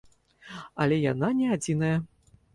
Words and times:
Але 0.85 0.97
яна 1.11 1.31
не 1.43 1.53
адзіная. 1.59 1.93